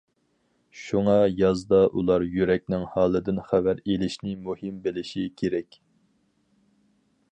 [0.83, 5.79] شۇڭا يازدا ئۇلار يۈرەكنىڭ ھالىدىن خەۋەر ئېلىشنى مۇھىم بىلىشى كېرەك.